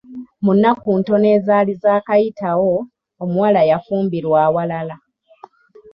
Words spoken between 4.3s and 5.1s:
awalala.